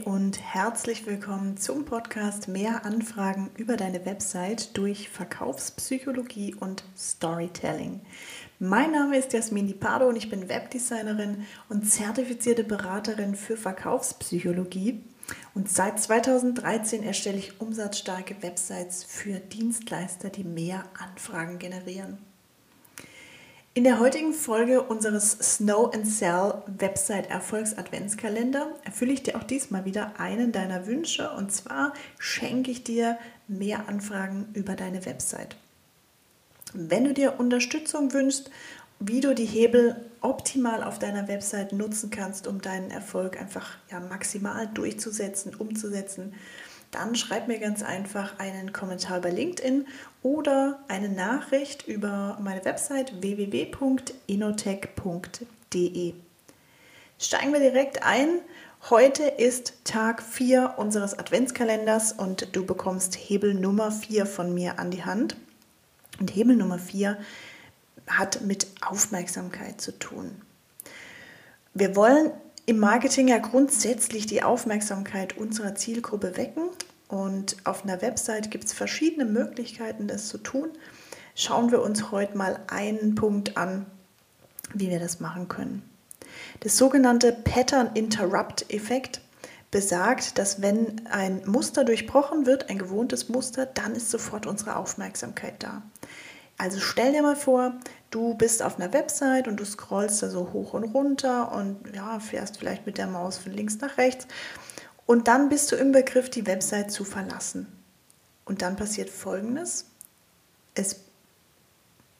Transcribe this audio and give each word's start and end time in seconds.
und 0.00 0.40
herzlich 0.40 1.04
willkommen 1.06 1.58
zum 1.58 1.84
Podcast 1.84 2.48
Mehr 2.48 2.86
Anfragen 2.86 3.50
über 3.58 3.76
deine 3.76 4.06
Website 4.06 4.74
durch 4.78 5.10
Verkaufspsychologie 5.10 6.54
und 6.54 6.82
Storytelling. 6.96 8.00
Mein 8.58 8.92
Name 8.92 9.18
ist 9.18 9.34
Jasmin 9.34 9.78
Pardo 9.78 10.08
und 10.08 10.16
ich 10.16 10.30
bin 10.30 10.48
Webdesignerin 10.48 11.44
und 11.68 11.90
zertifizierte 11.90 12.64
Beraterin 12.64 13.34
für 13.34 13.58
Verkaufspsychologie. 13.58 15.04
Und 15.54 15.68
seit 15.68 16.00
2013 16.00 17.02
erstelle 17.02 17.36
ich 17.36 17.60
umsatzstarke 17.60 18.42
Websites 18.42 19.04
für 19.04 19.40
Dienstleister, 19.40 20.30
die 20.30 20.44
mehr 20.44 20.84
Anfragen 20.98 21.58
generieren. 21.58 22.31
In 23.74 23.84
der 23.84 23.98
heutigen 23.98 24.34
Folge 24.34 24.82
unseres 24.82 25.30
Snow 25.30 25.94
and 25.94 26.06
Sell 26.06 26.62
Website 26.66 27.30
Erfolgs 27.30 27.72
Adventskalender 27.72 28.66
erfülle 28.84 29.14
ich 29.14 29.22
dir 29.22 29.34
auch 29.34 29.44
diesmal 29.44 29.86
wieder 29.86 30.20
einen 30.20 30.52
deiner 30.52 30.86
Wünsche 30.86 31.30
und 31.30 31.52
zwar 31.52 31.94
schenke 32.18 32.70
ich 32.70 32.84
dir 32.84 33.16
mehr 33.48 33.88
Anfragen 33.88 34.48
über 34.52 34.76
deine 34.76 35.06
Website. 35.06 35.56
Wenn 36.74 37.04
du 37.04 37.14
dir 37.14 37.40
Unterstützung 37.40 38.12
wünschst, 38.12 38.50
wie 39.00 39.22
du 39.22 39.34
die 39.34 39.46
Hebel 39.46 39.96
optimal 40.20 40.84
auf 40.84 40.98
deiner 40.98 41.26
Website 41.26 41.72
nutzen 41.72 42.10
kannst, 42.10 42.46
um 42.46 42.60
deinen 42.60 42.90
Erfolg 42.90 43.40
einfach 43.40 43.78
ja, 43.90 44.00
maximal 44.00 44.66
durchzusetzen, 44.66 45.54
umzusetzen, 45.54 46.34
dann 46.92 47.16
schreib 47.16 47.48
mir 47.48 47.58
ganz 47.58 47.82
einfach 47.82 48.38
einen 48.38 48.72
Kommentar 48.72 49.20
bei 49.20 49.30
LinkedIn 49.30 49.88
oder 50.22 50.78
eine 50.88 51.08
Nachricht 51.08 51.88
über 51.88 52.38
meine 52.40 52.64
Website 52.64 53.20
www.inotech.de. 53.20 56.14
Steigen 57.18 57.52
wir 57.52 57.60
direkt 57.60 58.04
ein. 58.04 58.28
Heute 58.90 59.24
ist 59.24 59.84
Tag 59.84 60.22
4 60.22 60.74
unseres 60.76 61.18
Adventskalenders 61.18 62.12
und 62.12 62.54
du 62.54 62.66
bekommst 62.66 63.14
Hebel 63.14 63.54
Nummer 63.54 63.90
4 63.90 64.26
von 64.26 64.52
mir 64.54 64.78
an 64.78 64.90
die 64.90 65.04
Hand. 65.04 65.36
Und 66.20 66.36
Hebel 66.36 66.56
Nummer 66.56 66.78
4 66.78 67.16
hat 68.06 68.42
mit 68.42 68.66
Aufmerksamkeit 68.82 69.80
zu 69.80 69.98
tun. 69.98 70.42
Wir 71.72 71.96
wollen 71.96 72.32
im 72.66 72.78
Marketing 72.78 73.28
ja 73.28 73.38
grundsätzlich 73.38 74.26
die 74.26 74.42
Aufmerksamkeit 74.42 75.36
unserer 75.36 75.74
Zielgruppe 75.74 76.36
wecken 76.36 76.68
und 77.08 77.56
auf 77.64 77.84
einer 77.84 78.00
Website 78.02 78.50
gibt 78.50 78.64
es 78.64 78.72
verschiedene 78.72 79.24
Möglichkeiten, 79.24 80.06
das 80.06 80.28
zu 80.28 80.38
tun. 80.38 80.70
Schauen 81.34 81.70
wir 81.70 81.82
uns 81.82 82.10
heute 82.10 82.36
mal 82.36 82.60
einen 82.68 83.14
Punkt 83.14 83.56
an, 83.56 83.86
wie 84.74 84.90
wir 84.90 85.00
das 85.00 85.20
machen 85.20 85.48
können. 85.48 85.82
Das 86.60 86.76
sogenannte 86.76 87.32
Pattern 87.32 87.90
Interrupt 87.94 88.72
Effekt 88.72 89.20
besagt, 89.70 90.38
dass 90.38 90.62
wenn 90.62 91.06
ein 91.08 91.42
Muster 91.46 91.84
durchbrochen 91.84 92.46
wird, 92.46 92.70
ein 92.70 92.78
gewohntes 92.78 93.28
Muster, 93.28 93.66
dann 93.66 93.94
ist 93.94 94.10
sofort 94.10 94.46
unsere 94.46 94.76
Aufmerksamkeit 94.76 95.62
da. 95.62 95.82
Also 96.58 96.78
stell 96.78 97.12
dir 97.12 97.22
mal 97.22 97.36
vor, 97.36 97.74
du 98.12 98.34
bist 98.34 98.62
auf 98.62 98.78
einer 98.78 98.92
Website 98.92 99.48
und 99.48 99.58
du 99.58 99.64
scrollst 99.64 100.22
da 100.22 100.30
so 100.30 100.52
hoch 100.52 100.74
und 100.74 100.84
runter 100.84 101.50
und 101.52 101.78
ja, 101.94 102.20
fährst 102.20 102.58
vielleicht 102.58 102.86
mit 102.86 102.98
der 102.98 103.08
Maus 103.08 103.38
von 103.38 103.52
links 103.52 103.78
nach 103.80 103.98
rechts 103.98 104.28
und 105.06 105.28
dann 105.28 105.48
bist 105.48 105.72
du 105.72 105.76
im 105.76 105.92
Begriff, 105.92 106.30
die 106.30 106.46
Website 106.46 106.90
zu 106.90 107.04
verlassen. 107.04 107.66
Und 108.44 108.62
dann 108.62 108.76
passiert 108.76 109.10
Folgendes. 109.10 109.86
Es 110.74 111.00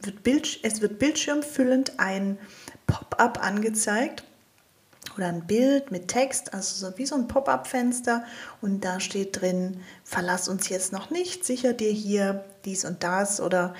wird, 0.00 0.22
Bild, 0.22 0.60
es 0.62 0.80
wird 0.80 0.98
bildschirmfüllend 0.98 1.98
ein 1.98 2.38
Pop-up 2.86 3.42
angezeigt 3.42 4.24
oder 5.16 5.28
ein 5.28 5.46
Bild 5.46 5.90
mit 5.90 6.08
Text, 6.08 6.54
also 6.54 6.86
so 6.86 6.98
wie 6.98 7.06
so 7.06 7.14
ein 7.14 7.28
Pop-up-Fenster 7.28 8.24
und 8.60 8.84
da 8.84 9.00
steht 9.00 9.40
drin, 9.40 9.80
verlass 10.02 10.48
uns 10.48 10.68
jetzt 10.68 10.92
noch 10.92 11.10
nicht, 11.10 11.44
sicher 11.44 11.72
dir 11.72 11.90
hier 11.90 12.44
dies 12.64 12.84
und 12.84 13.02
das 13.02 13.40
oder 13.40 13.74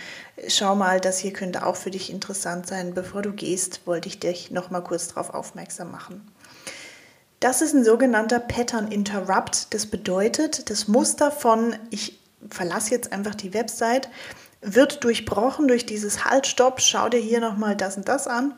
schau 0.48 0.74
mal, 0.74 1.00
das 1.00 1.18
hier 1.18 1.32
könnte 1.32 1.66
auch 1.66 1.76
für 1.76 1.90
dich 1.90 2.10
interessant 2.10 2.66
sein. 2.66 2.94
Bevor 2.94 3.22
du 3.22 3.32
gehst, 3.32 3.86
wollte 3.86 4.08
ich 4.08 4.20
dich 4.20 4.50
noch 4.50 4.70
mal 4.70 4.82
kurz 4.82 5.08
darauf 5.08 5.30
aufmerksam 5.30 5.90
machen. 5.90 6.30
Das 7.40 7.62
ist 7.62 7.74
ein 7.74 7.84
sogenannter 7.84 8.40
Pattern 8.40 8.88
Interrupt. 8.90 9.74
Das 9.74 9.86
bedeutet, 9.86 10.70
das 10.70 10.88
Muster 10.88 11.30
von 11.30 11.76
ich 11.90 12.20
verlasse 12.48 12.90
jetzt 12.90 13.12
einfach 13.12 13.34
die 13.34 13.54
Website 13.54 14.08
wird 14.64 15.04
durchbrochen 15.04 15.68
durch 15.68 15.84
dieses 15.84 16.24
Halt, 16.24 16.46
Stopp, 16.46 16.80
schau 16.80 17.08
dir 17.08 17.20
hier 17.20 17.40
nochmal 17.40 17.76
das 17.76 17.96
und 17.96 18.08
das 18.08 18.26
an. 18.26 18.54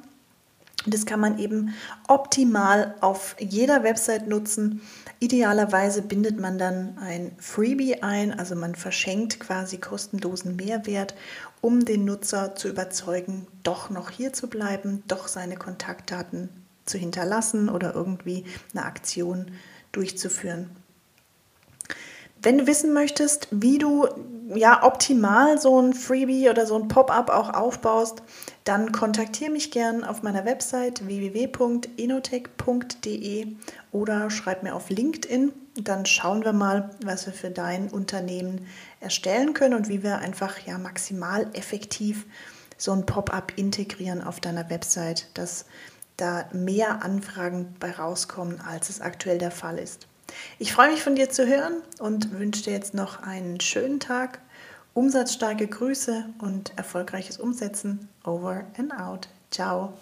Das 0.86 1.06
kann 1.06 1.20
man 1.20 1.38
eben 1.38 1.74
optimal 2.08 2.94
auf 3.00 3.36
jeder 3.38 3.82
Website 3.82 4.28
nutzen. 4.28 4.80
Idealerweise 5.18 6.02
bindet 6.02 6.38
man 6.38 6.58
dann 6.58 6.98
ein 6.98 7.32
Freebie 7.38 8.02
ein, 8.02 8.38
also 8.38 8.54
man 8.54 8.74
verschenkt 8.74 9.40
quasi 9.40 9.78
kostenlosen 9.78 10.56
Mehrwert, 10.56 11.14
um 11.60 11.84
den 11.84 12.04
Nutzer 12.04 12.54
zu 12.54 12.68
überzeugen, 12.68 13.46
doch 13.62 13.90
noch 13.90 14.10
hier 14.10 14.32
zu 14.32 14.48
bleiben, 14.48 15.02
doch 15.08 15.26
seine 15.26 15.56
Kontaktdaten 15.56 16.48
zu 16.84 16.98
hinterlassen 16.98 17.68
oder 17.68 17.94
irgendwie 17.94 18.44
eine 18.72 18.84
Aktion 18.84 19.50
durchzuführen. 19.92 20.70
Wenn 22.42 22.58
du 22.58 22.66
wissen 22.66 22.92
möchtest, 22.92 23.48
wie 23.50 23.78
du 23.78 24.06
ja 24.54 24.84
optimal 24.84 25.60
so 25.60 25.80
ein 25.80 25.92
Freebie 25.92 26.48
oder 26.48 26.66
so 26.66 26.76
ein 26.76 26.88
Pop-up 26.88 27.30
auch 27.30 27.52
aufbaust, 27.54 28.22
dann 28.64 28.92
kontaktiere 28.92 29.50
mich 29.50 29.70
gern 29.70 30.04
auf 30.04 30.22
meiner 30.22 30.44
Website 30.44 31.06
www.inotech.de 31.06 31.96
oder 33.92 34.30
schreib 34.30 34.62
mir 34.62 34.74
auf 34.74 34.90
LinkedIn. 34.90 35.52
Dann 35.76 36.06
schauen 36.06 36.44
wir 36.44 36.52
mal, 36.52 36.90
was 37.04 37.26
wir 37.26 37.32
für 37.32 37.50
dein 37.50 37.88
Unternehmen 37.88 38.66
erstellen 39.00 39.54
können 39.54 39.74
und 39.74 39.88
wie 39.88 40.02
wir 40.02 40.18
einfach 40.18 40.58
ja 40.66 40.78
maximal 40.78 41.48
effektiv 41.52 42.26
so 42.76 42.92
ein 42.92 43.06
Pop-up 43.06 43.52
integrieren 43.56 44.22
auf 44.22 44.38
deiner 44.40 44.68
Website, 44.70 45.26
dass 45.34 45.64
da 46.16 46.48
mehr 46.52 47.02
Anfragen 47.04 47.74
bei 47.78 47.90
rauskommen, 47.90 48.60
als 48.60 48.90
es 48.90 49.00
aktuell 49.00 49.38
der 49.38 49.50
Fall 49.50 49.78
ist. 49.78 50.06
Ich 50.58 50.72
freue 50.72 50.90
mich 50.90 51.02
von 51.02 51.14
dir 51.14 51.30
zu 51.30 51.46
hören 51.46 51.82
und 51.98 52.38
wünsche 52.38 52.64
dir 52.64 52.72
jetzt 52.72 52.94
noch 52.94 53.22
einen 53.22 53.60
schönen 53.60 54.00
Tag, 54.00 54.40
umsatzstarke 54.94 55.66
Grüße 55.66 56.26
und 56.38 56.72
erfolgreiches 56.76 57.38
Umsetzen. 57.38 58.08
Over 58.24 58.64
and 58.78 58.92
out. 58.92 59.28
Ciao. 59.50 59.92